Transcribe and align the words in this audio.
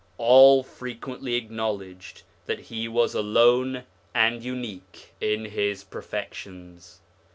All 0.17 0.63
frequently 0.63 1.35
acknowledged 1.35 2.23
that 2.47 2.59
he 2.59 2.87
was 2.87 3.13
alone 3.13 3.83
and 4.15 4.43
unique 4.43 5.13
in 5.21 5.45
his 5.45 5.83
perfections. 5.83 7.01